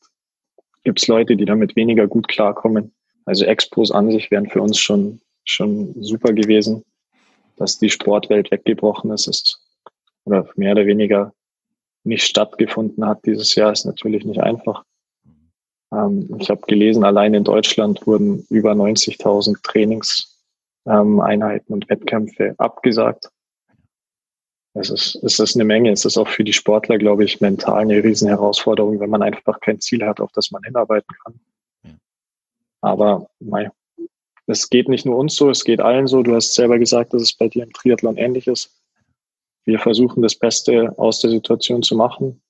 [0.85, 2.93] gibt es Leute, die damit weniger gut klarkommen.
[3.25, 6.85] Also Expos an sich wären für uns schon, schon super gewesen.
[7.57, 9.61] Dass die Sportwelt weggebrochen ist, ist
[10.25, 11.33] oder mehr oder weniger
[12.05, 14.85] nicht stattgefunden hat dieses Jahr, ist natürlich nicht einfach.
[15.93, 23.31] Ähm, ich habe gelesen, allein in Deutschland wurden über 90.000 Trainingseinheiten ähm, und Wettkämpfe abgesagt.
[24.75, 25.91] Es ist, es ist eine Menge.
[25.91, 29.81] Es ist auch für die Sportler, glaube ich, mental eine Riesenherausforderung, wenn man einfach kein
[29.81, 31.41] Ziel hat, auf das man hinarbeiten kann.
[32.81, 33.71] Aber mei,
[34.47, 36.23] es geht nicht nur uns so, es geht allen so.
[36.23, 38.81] Du hast selber gesagt, dass es bei dir im Triathlon ähnlich ist
[39.65, 42.41] wir versuchen das Beste aus der Situation zu machen,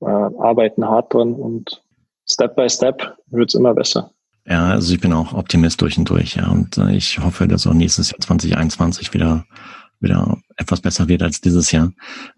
[0.00, 1.82] äh, arbeiten hart dran und
[2.28, 4.12] Step by Step wird es immer besser.
[4.46, 6.48] Ja, also ich bin auch Optimist durch und durch, ja.
[6.48, 9.44] Und äh, ich hoffe, dass auch nächstes Jahr 2021 wieder
[10.00, 11.92] wieder etwas besser wird als dieses Jahr.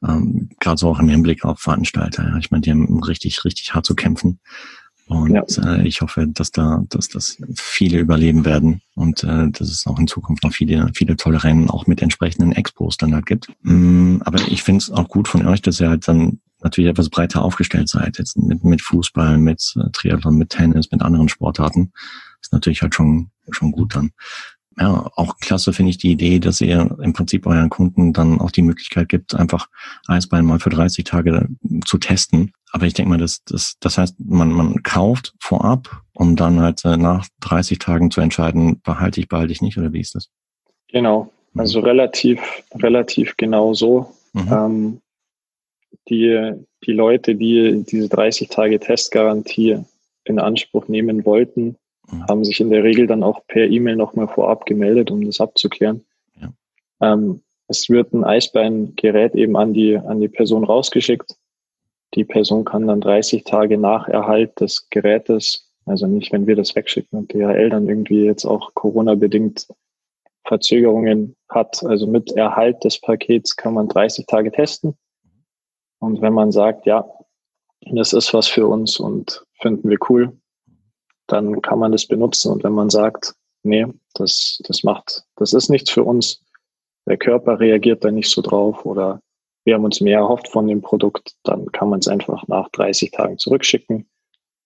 [0.06, 2.24] Ähm, Gerade so auch im Hinblick auf Veranstalter.
[2.24, 2.36] Ja.
[2.38, 4.40] Ich meine, die haben richtig, richtig hart zu kämpfen.
[5.06, 5.76] Und ja.
[5.76, 9.98] äh, ich hoffe, dass da, dass das viele überleben werden und äh, dass es auch
[9.98, 13.48] in Zukunft noch viele, viele tolle Rennen auch mit entsprechenden Expos dann halt gibt.
[13.62, 17.10] Mm, aber ich finde es auch gut von euch, dass ihr halt dann natürlich etwas
[17.10, 21.92] breiter aufgestellt seid, jetzt mit, mit Fußball, mit äh, Triathlon, mit Tennis, mit anderen Sportarten,
[22.40, 24.12] ist natürlich halt schon, schon gut dann.
[24.78, 28.50] Ja, auch klasse finde ich die Idee, dass ihr im Prinzip euren Kunden dann auch
[28.50, 29.68] die Möglichkeit gibt, einfach
[30.06, 31.48] Eisbein mal für 30 Tage
[31.84, 32.52] zu testen.
[32.72, 36.84] Aber ich denke mal, das, das, das heißt, man, man kauft vorab, um dann halt
[36.84, 40.30] äh, nach 30 Tagen zu entscheiden, behalte ich, behalte ich nicht, oder wie ist das?
[40.88, 41.84] Genau, also mhm.
[41.84, 42.40] relativ,
[42.74, 44.14] relativ genau so.
[44.32, 44.48] Mhm.
[44.50, 45.00] Ähm,
[46.08, 46.52] die,
[46.86, 49.84] die Leute, die diese 30 Tage Testgarantie
[50.24, 51.76] in Anspruch nehmen wollten,
[52.12, 52.26] mhm.
[52.28, 56.04] haben sich in der Regel dann auch per E-Mail nochmal vorab gemeldet, um das abzuklären.
[56.40, 56.52] Ja.
[57.00, 61.36] Ähm, es wird ein Eisbeingerät eben an die, an die Person rausgeschickt.
[62.14, 66.76] Die Person kann dann 30 Tage nach Erhalt des Gerätes, also nicht, wenn wir das
[66.76, 69.68] wegschicken und DHL dann irgendwie jetzt auch Corona-bedingt
[70.44, 71.82] Verzögerungen hat.
[71.84, 74.94] Also mit Erhalt des Pakets kann man 30 Tage testen.
[75.98, 77.06] Und wenn man sagt, ja,
[77.90, 80.36] das ist was für uns und finden wir cool,
[81.32, 82.52] dann kann man das benutzen.
[82.52, 86.42] Und wenn man sagt, nee, das, das macht, das ist nichts für uns,
[87.06, 89.20] der Körper reagiert da nicht so drauf oder
[89.64, 93.12] wir haben uns mehr erhofft von dem Produkt, dann kann man es einfach nach 30
[93.12, 94.08] Tagen zurückschicken,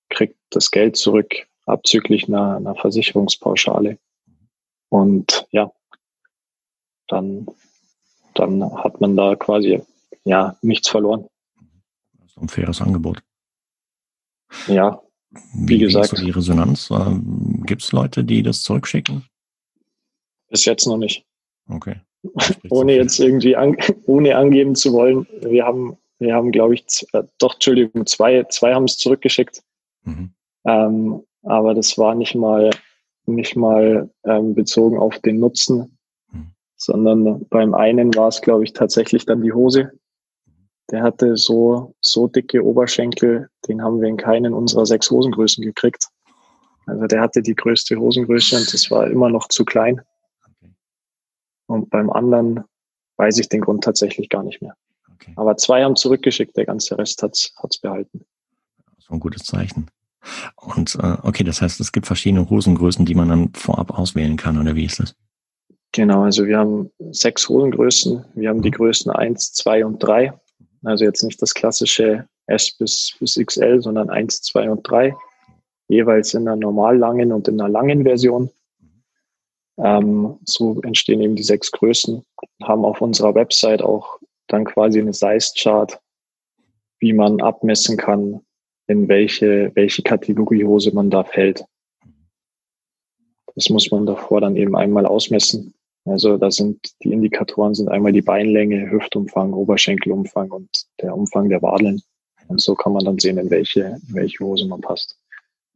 [0.09, 3.99] kriegt das Geld zurück, abzüglich einer, einer Versicherungspauschale.
[4.89, 5.71] Und ja,
[7.09, 7.47] dann,
[8.35, 9.83] dann hat man da quasi
[10.25, 11.29] ja nichts verloren.
[12.19, 13.23] Das ist ein faires Angebot.
[14.67, 16.13] Ja, wie, wie gesagt.
[16.13, 16.91] Wie so die Resonanz?
[16.91, 19.25] Ähm, Gibt es Leute, die das zurückschicken?
[20.49, 21.25] Bis jetzt noch nicht.
[21.69, 21.97] Okay.
[22.71, 25.27] ohne jetzt irgendwie an, ohne angeben zu wollen.
[25.41, 29.63] Wir haben, wir haben, glaube ich, äh, doch, Entschuldigung, zwei, zwei haben es zurückgeschickt.
[30.05, 30.31] Mhm.
[30.65, 32.71] Ähm, aber das war nicht mal,
[33.27, 35.99] nicht mal ähm, bezogen auf den Nutzen,
[36.33, 36.53] mhm.
[36.77, 39.93] sondern beim einen war es, glaube ich, tatsächlich dann die Hose.
[40.91, 46.09] Der hatte so, so dicke Oberschenkel, den haben wir in keinen unserer sechs Hosengrößen gekriegt.
[46.87, 50.01] Also der hatte die größte Hosengröße und das war immer noch zu klein.
[51.67, 52.63] Und beim anderen
[53.17, 54.77] weiß ich den Grund tatsächlich gar nicht mehr.
[55.15, 55.33] Okay.
[55.35, 58.25] Aber zwei haben zurückgeschickt, der ganze Rest hat's hat's behalten.
[58.99, 59.89] So ein gutes Zeichen.
[60.57, 64.59] Und äh, okay, das heißt, es gibt verschiedene Hosengrößen, die man dann vorab auswählen kann,
[64.59, 65.15] oder wie ist das?
[65.93, 68.25] Genau, also wir haben sechs Hosengrößen.
[68.35, 68.75] Wir haben die mhm.
[68.75, 70.33] Größen eins, zwei und drei.
[70.87, 75.17] Also jetzt nicht das klassische S bis, bis XL, sondern 1, 2 und 3.
[75.89, 78.51] Jeweils in einer normal langen und in einer langen Version.
[79.79, 82.25] Ähm, so entstehen eben die sechs Größen.
[82.63, 86.01] Haben auf unserer Website auch dann quasi eine Size-Chart,
[87.01, 88.43] wie man abmessen kann,
[88.87, 91.65] in welche, welche Kategorie Hose man da fällt.
[93.57, 95.75] Das muss man davor dann eben einmal ausmessen.
[96.07, 101.63] Also da sind die Indikatoren sind einmal die Beinlänge, Hüftumfang, Oberschenkelumfang und der Umfang der
[101.63, 102.01] Wadeln.
[102.49, 105.19] Und so kann man dann sehen, in welche, in welche Hose man passt.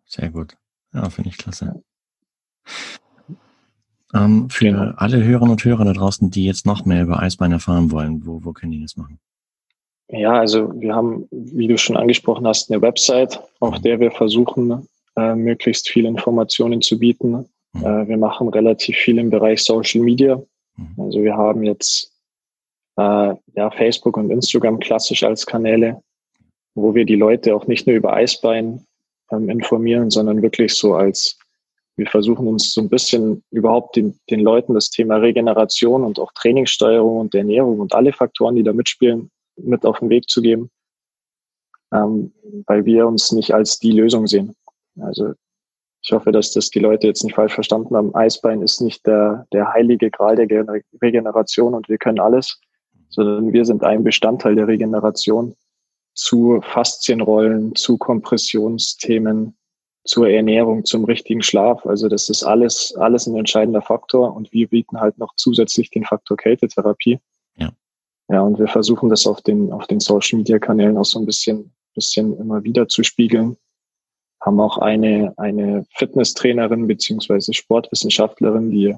[0.07, 0.57] Sehr gut.
[0.95, 1.83] Ja, finde ich klasse.
[4.15, 4.93] Ähm, für genau.
[4.97, 8.45] alle Hörerinnen und Hörer da draußen, die jetzt noch mehr über Eisbein erfahren wollen, wo,
[8.45, 9.19] wo können die das machen?
[10.09, 13.83] Ja, also wir haben, wie du schon angesprochen hast, eine Website, auf mhm.
[13.83, 17.85] der wir versuchen, äh, möglichst viele Informationen zu bieten Mhm.
[17.85, 20.41] Äh, wir machen relativ viel im Bereich Social Media.
[20.77, 20.95] Mhm.
[20.99, 22.13] Also wir haben jetzt
[22.97, 26.03] äh, ja, Facebook und Instagram klassisch als Kanäle,
[26.75, 28.85] wo wir die Leute auch nicht nur über Eisbein
[29.31, 31.39] ähm, informieren, sondern wirklich so als
[32.01, 36.33] wir versuchen uns so ein bisschen überhaupt den, den Leuten das Thema Regeneration und auch
[36.33, 40.71] Trainingssteuerung und Ernährung und alle Faktoren, die da mitspielen, mit auf den Weg zu geben,
[41.93, 42.33] ähm,
[42.67, 44.55] weil wir uns nicht als die Lösung sehen.
[44.99, 45.35] Also
[46.03, 48.15] ich hoffe, dass das die Leute jetzt nicht falsch verstanden haben.
[48.15, 50.67] Eisbein ist nicht der, der heilige Gral der
[51.03, 52.59] Regeneration und wir können alles,
[53.11, 55.55] sondern wir sind ein Bestandteil der Regeneration
[56.15, 59.57] zu Faszienrollen, zu Kompressionsthemen,
[60.05, 61.85] zur Ernährung, zum richtigen Schlaf.
[61.85, 66.05] Also das ist alles, alles ein entscheidender Faktor und wir bieten halt noch zusätzlich den
[66.05, 67.21] Faktor Kältetherapie.
[67.57, 67.71] Ja.
[68.29, 71.27] Ja, und wir versuchen das auf den, auf den Social Media Kanälen auch so ein
[71.27, 73.59] bisschen, bisschen immer wieder zu spiegeln
[74.41, 78.97] haben auch eine, eine Fitnesstrainerin beziehungsweise Sportwissenschaftlerin, die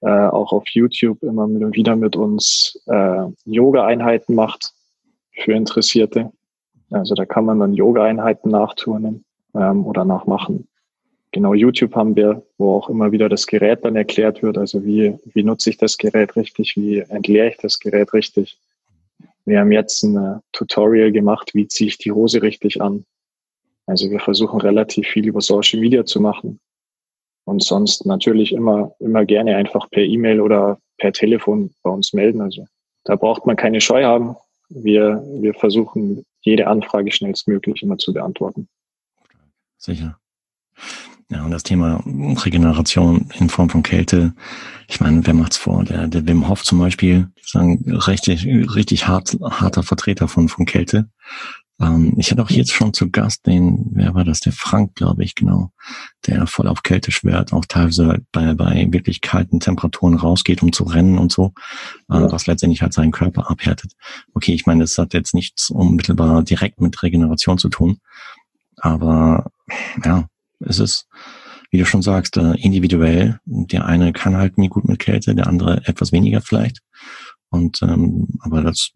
[0.00, 4.72] äh, auch auf YouTube immer wieder mit uns äh, Yoga-Einheiten macht
[5.32, 6.30] für Interessierte.
[6.90, 10.68] Also da kann man dann Yoga-Einheiten nachturnen ähm, oder nachmachen.
[11.32, 14.56] Genau, YouTube haben wir, wo auch immer wieder das Gerät dann erklärt wird.
[14.58, 16.76] Also wie, wie nutze ich das Gerät richtig?
[16.76, 18.58] Wie entleere ich das Gerät richtig?
[19.44, 23.04] Wir haben jetzt ein äh, Tutorial gemacht, wie ziehe ich die Hose richtig an?
[23.86, 26.60] Also wir versuchen relativ viel über Social Media zu machen.
[27.44, 32.40] Und sonst natürlich immer, immer gerne einfach per E-Mail oder per Telefon bei uns melden.
[32.40, 32.64] Also
[33.04, 34.36] da braucht man keine Scheu haben.
[34.70, 38.68] wir, wir versuchen, jede Anfrage schnellstmöglich immer zu beantworten.
[39.76, 40.18] Sicher.
[41.30, 44.34] Ja, und das Thema Regeneration in Form von Kälte,
[44.88, 45.84] ich meine, wer macht's vor?
[45.84, 51.08] Der, der Wim Hof zum Beispiel, sagen, richtig, richtig hart, harter Vertreter von, von Kälte.
[51.80, 54.40] Ähm, ich hatte auch jetzt schon zu Gast den, wer war das?
[54.40, 55.70] Der Frank, glaube ich, genau,
[56.26, 60.84] der voll auf Kälte schwört, auch teilweise bei, bei wirklich kalten Temperaturen rausgeht, um zu
[60.84, 61.52] rennen und so,
[62.10, 62.32] äh, ja.
[62.32, 63.92] was letztendlich halt seinen Körper abhärtet.
[64.34, 67.98] Okay, ich meine, das hat jetzt nichts unmittelbar direkt mit Regeneration zu tun,
[68.76, 69.50] aber
[70.04, 70.28] ja,
[70.60, 71.08] es ist,
[71.70, 73.40] wie du schon sagst, äh, individuell.
[73.46, 76.80] Der eine kann halt nie gut mit Kälte, der andere etwas weniger vielleicht.
[77.54, 78.90] Und ähm, aber das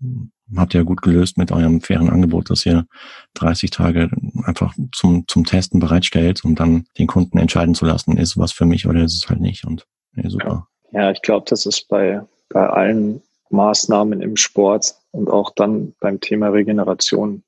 [0.57, 2.87] habt ihr gut gelöst mit eurem fairen Angebot, dass ihr
[3.35, 4.11] 30 Tage
[4.44, 8.64] einfach zum, zum Testen bereitstellt, um dann den Kunden entscheiden zu lassen, ist was für
[8.64, 9.64] mich oder ist es halt nicht.
[9.64, 10.66] Und ja, super.
[10.90, 16.21] Ja, ich glaube, das ist bei, bei allen Maßnahmen im Sport und auch dann beim
[16.21, 17.44] Thema Regeneration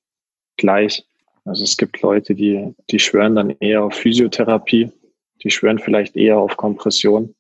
[0.57, 1.05] gleich.
[1.45, 4.93] Also es gibt Leute, die, die schwören dann eher auf Physiotherapie,
[5.43, 7.35] die schwören vielleicht eher auf Kompression.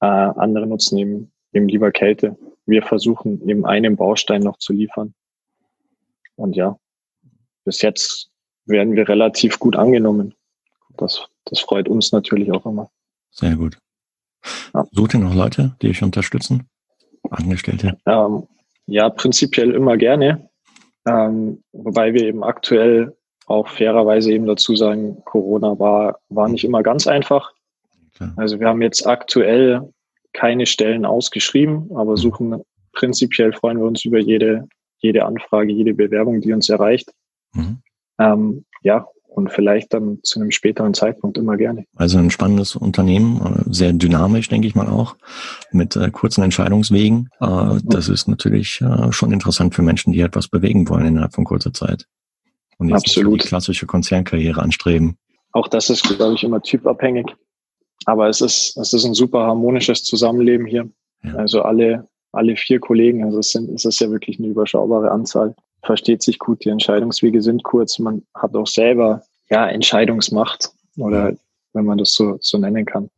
[0.00, 2.36] Äh, andere nutzen eben eben lieber Kälte.
[2.66, 5.14] Wir versuchen eben einen Baustein noch zu liefern.
[6.36, 6.78] Und ja,
[7.64, 8.30] bis jetzt
[8.66, 10.34] werden wir relativ gut angenommen.
[10.96, 12.90] Das, das freut uns natürlich auch immer.
[13.30, 13.78] Sehr gut.
[14.74, 14.86] Ja.
[14.92, 16.68] Sucht ihr noch Leute, die euch unterstützen?
[17.30, 17.98] Angestellte?
[18.06, 18.46] Ähm,
[18.86, 20.48] ja, prinzipiell immer gerne.
[21.06, 23.16] Ähm, wobei wir eben aktuell
[23.46, 27.52] auch fairerweise eben dazu sagen, Corona war, war nicht immer ganz einfach.
[28.14, 28.32] Klar.
[28.36, 29.92] Also wir haben jetzt aktuell
[30.36, 32.16] keine Stellen ausgeschrieben, aber mhm.
[32.16, 34.68] suchen prinzipiell freuen wir uns über jede,
[34.98, 37.10] jede Anfrage, jede Bewerbung, die uns erreicht.
[37.52, 37.78] Mhm.
[38.18, 41.84] Ähm, ja, und vielleicht dann zu einem späteren Zeitpunkt immer gerne.
[41.94, 45.16] Also ein spannendes Unternehmen, äh, sehr dynamisch, denke ich mal auch,
[45.72, 47.28] mit äh, kurzen Entscheidungswegen.
[47.40, 51.72] Äh, das ist natürlich schon interessant für Menschen, die etwas bewegen wollen innerhalb von kurzer
[51.72, 52.06] Zeit.
[52.78, 53.42] Und jetzt Absolut.
[53.42, 55.16] die klassische Konzernkarriere anstreben.
[55.52, 57.26] Auch das ist, glaube ich, immer typabhängig.
[58.04, 60.88] Aber es ist, es ist ein super harmonisches Zusammenleben hier.
[61.22, 61.34] Ja.
[61.36, 65.54] Also alle, alle vier Kollegen, also es, sind, es ist ja wirklich eine überschaubare Anzahl,
[65.82, 71.34] versteht sich gut, die Entscheidungswege sind kurz, man hat auch selber ja Entscheidungsmacht oder
[71.72, 73.10] wenn man das so, so nennen kann.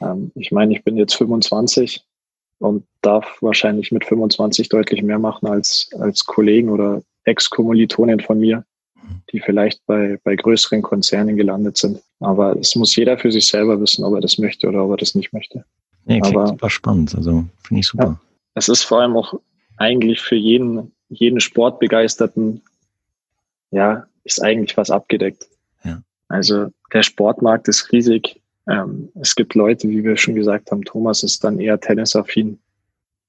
[0.00, 2.04] Ähm, ich meine, ich bin jetzt 25
[2.58, 8.64] und darf wahrscheinlich mit 25 deutlich mehr machen als, als Kollegen oder Ex-Kommilitonen von mir,
[9.32, 12.00] die vielleicht bei, bei größeren Konzernen gelandet sind.
[12.20, 14.96] Aber es muss jeder für sich selber wissen, ob er das möchte oder ob er
[14.96, 15.64] das nicht möchte.
[16.04, 17.14] Nee, klingt Aber, super spannend.
[17.14, 18.04] Also finde ich super.
[18.04, 18.20] Ja,
[18.54, 19.34] es ist vor allem auch
[19.76, 22.62] eigentlich für jeden, jeden Sportbegeisterten,
[23.70, 25.46] ja, ist eigentlich was abgedeckt.
[25.84, 26.02] Ja.
[26.28, 28.40] Also der Sportmarkt ist riesig.
[28.68, 32.58] Ähm, es gibt Leute, wie wir schon gesagt haben, Thomas ist dann eher tennisaffin.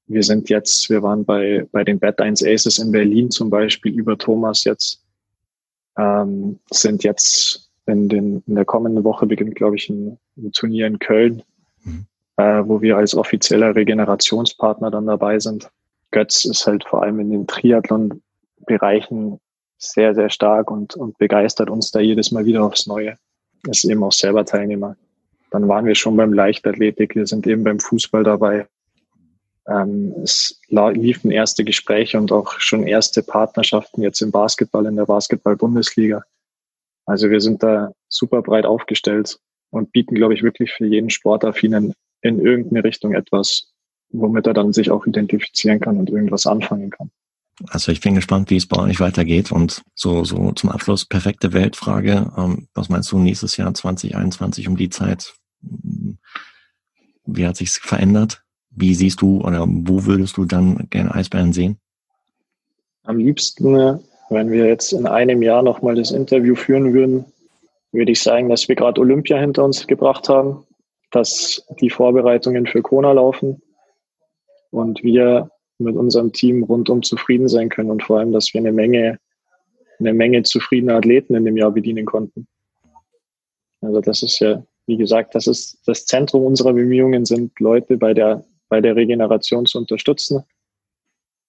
[0.07, 3.93] Wir sind jetzt, wir waren bei, bei den Bad 1 Aces in Berlin zum Beispiel
[3.93, 5.00] über Thomas jetzt
[5.97, 10.87] ähm, sind jetzt in, den, in der kommenden Woche beginnt, glaube ich, ein, ein, Turnier
[10.87, 11.43] in Köln,
[11.83, 12.05] mhm.
[12.37, 15.69] äh, wo wir als offizieller Regenerationspartner dann dabei sind.
[16.11, 19.39] Götz ist halt vor allem in den Triathlon-Bereichen
[19.77, 23.17] sehr, sehr stark und, und begeistert uns da jedes Mal wieder aufs Neue.
[23.67, 24.95] Ist eben auch selber Teilnehmer.
[25.49, 28.67] Dann waren wir schon beim Leichtathletik, wir sind eben beim Fußball dabei.
[29.71, 35.05] Ähm, es liefen erste Gespräche und auch schon erste Partnerschaften jetzt im Basketball, in der
[35.05, 36.23] Basketball-Bundesliga.
[37.05, 41.93] Also wir sind da super breit aufgestellt und bieten, glaube ich, wirklich für jeden Sportaffinen
[42.21, 43.71] in irgendeine Richtung etwas,
[44.09, 47.11] womit er dann sich auch identifizieren kann und irgendwas anfangen kann.
[47.69, 49.51] Also ich bin gespannt, wie es bei euch weitergeht.
[49.51, 52.31] Und so, so zum Abschluss, perfekte Weltfrage.
[52.37, 55.33] Ähm, was meinst du nächstes Jahr 2021 um die Zeit?
[55.61, 58.43] Wie hat sich's verändert?
[58.71, 61.77] Wie siehst du oder wo würdest du dann gerne Eisbären sehen?
[63.03, 67.25] Am liebsten, wenn wir jetzt in einem Jahr nochmal das Interview führen würden,
[67.91, 70.65] würde ich sagen, dass wir gerade Olympia hinter uns gebracht haben,
[71.11, 73.61] dass die Vorbereitungen für Kona laufen
[74.69, 78.71] und wir mit unserem Team rundum zufrieden sein können und vor allem, dass wir eine
[78.71, 79.19] Menge,
[79.99, 82.47] eine Menge zufriedener Athleten in dem Jahr bedienen konnten.
[83.81, 88.13] Also das ist ja, wie gesagt, das ist das Zentrum unserer Bemühungen sind Leute bei
[88.13, 90.43] der bei der Regeneration zu unterstützen.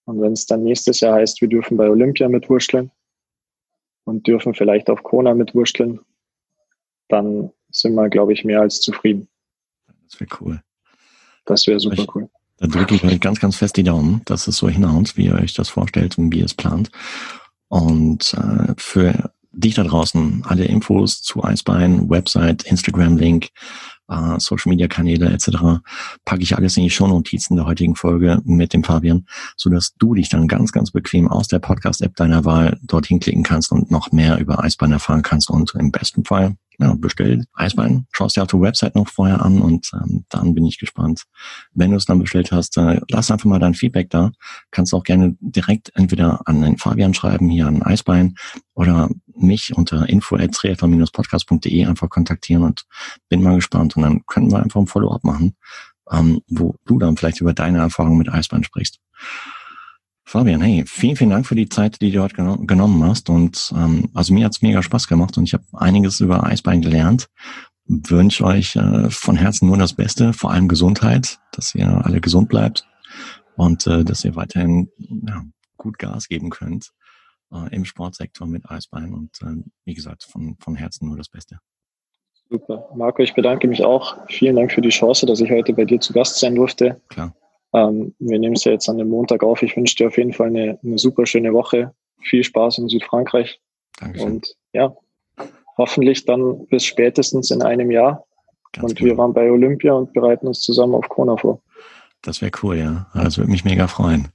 [0.03, 2.91] Und wenn es dann nächstes Jahr heißt, wir dürfen bei Olympia mitwurschteln
[4.03, 6.01] und dürfen vielleicht auf Kona mitwurschteln,
[7.07, 9.29] dann sind wir, glaube ich, mehr als zufrieden.
[10.03, 10.61] Das wäre cool.
[11.45, 12.29] Das wäre super cool.
[12.57, 15.35] Da drücke ich euch ganz, ganz fest die Daumen, dass es so hinhaut, wie ihr
[15.35, 16.91] euch das vorstellt und wie ihr es plant.
[17.69, 23.49] Und äh, für dich da draußen, alle Infos zu Eisbein, Website, Instagram-Link,
[24.09, 25.81] äh, Social-Media-Kanäle etc.
[26.25, 29.25] packe ich alles in die Shownotizen der heutigen Folge mit dem Fabian,
[29.55, 33.43] so dass du dich dann ganz, ganz bequem aus der Podcast-App deiner Wahl dorthin klicken
[33.43, 38.07] kannst und noch mehr über Eisbein erfahren kannst und im besten Fall ja, bestell Eisbein,
[38.11, 41.23] schaust dir auf der Website noch vorher an und ähm, dann bin ich gespannt.
[41.73, 44.31] Wenn du es dann bestellt hast, äh, lass einfach mal dein Feedback da.
[44.71, 48.35] Kannst auch gerne direkt entweder an den Fabian schreiben, hier an Eisbein,
[48.73, 52.85] oder mich unter info.triathlon-podcast.de einfach kontaktieren und
[53.29, 53.95] bin mal gespannt.
[53.95, 55.55] Und dann können wir einfach ein Follow-up machen,
[56.11, 58.99] ähm, wo du dann vielleicht über deine Erfahrungen mit Eisbein sprichst.
[60.25, 63.29] Fabian, hey, vielen, vielen Dank für die Zeit, die du heute geno genommen hast.
[63.29, 67.27] Und ähm, also mir hat's mega Spaß gemacht und ich habe einiges über Eisbein gelernt.
[67.85, 72.47] Wünsche euch äh, von Herzen nur das Beste, vor allem Gesundheit, dass ihr alle gesund
[72.47, 72.87] bleibt
[73.57, 75.43] und äh, dass ihr weiterhin ja,
[75.77, 76.93] gut Gas geben könnt
[77.51, 79.13] äh, im Sportsektor mit Eisbein.
[79.13, 81.59] Und äh, wie gesagt, von, von Herzen nur das Beste.
[82.49, 82.89] Super.
[82.95, 84.17] Marco, ich bedanke mich auch.
[84.27, 87.01] Vielen Dank für die Chance, dass ich heute bei dir zu Gast sein durfte.
[87.09, 87.35] Klar.
[87.73, 89.61] Ähm, wir nehmen es ja jetzt an dem Montag auf.
[89.63, 91.93] Ich wünsche dir auf jeden Fall eine, eine super schöne Woche.
[92.21, 93.59] Viel Spaß in Südfrankreich.
[93.99, 94.27] Dankeschön.
[94.27, 94.95] Und ja,
[95.77, 98.25] hoffentlich dann bis spätestens in einem Jahr.
[98.73, 99.09] Ganz und cool.
[99.09, 101.61] wir waren bei Olympia und bereiten uns zusammen auf Kona vor.
[102.21, 103.07] Das wäre cool, ja.
[103.13, 104.29] Das würde mich mega freuen.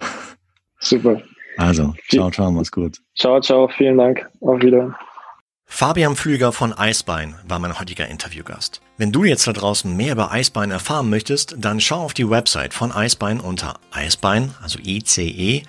[0.80, 1.20] Super.
[1.56, 2.98] Also, ciao, ciao, mach's gut.
[3.16, 4.28] Ciao, ciao, vielen Dank.
[4.40, 4.94] Auf Wiedersehen.
[5.70, 8.80] Fabian Pflüger von Eisbein war mein heutiger Interviewgast.
[8.96, 12.74] Wenn du jetzt da draußen mehr über Eisbein erfahren möchtest, dann schau auf die Website
[12.74, 15.62] von Eisbein unter eisbein, also ICE,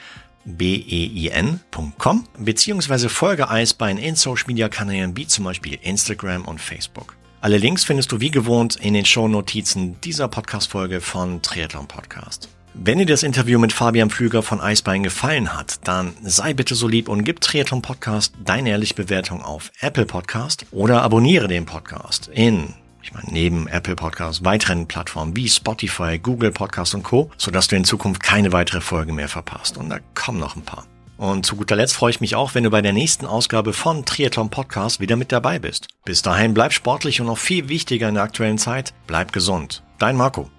[0.46, 7.16] bein.com, beziehungsweise folge Eisbein in Social Media Kanälen wie zum Beispiel Instagram und Facebook.
[7.42, 12.50] Alle Links findest du wie gewohnt in den Shownotizen dieser Podcast-Folge von Triathlon Podcast.
[12.74, 16.88] Wenn dir das Interview mit Fabian Pflüger von Eisbein gefallen hat, dann sei bitte so
[16.88, 22.30] lieb und gib Triathlon Podcast deine ehrliche Bewertung auf Apple Podcast oder abonniere den Podcast
[22.34, 27.68] in ich meine, neben Apple Podcast weiteren Plattformen wie Spotify, Google Podcast und Co., sodass
[27.68, 29.78] du in Zukunft keine weitere Folge mehr verpasst.
[29.78, 30.86] Und da kommen noch ein paar.
[31.18, 34.06] Und zu guter Letzt freue ich mich auch, wenn du bei der nächsten Ausgabe von
[34.06, 35.88] Triathlon Podcast wieder mit dabei bist.
[36.06, 39.82] Bis dahin bleib sportlich und noch viel wichtiger in der aktuellen Zeit, bleib gesund.
[39.98, 40.50] Dein Marco.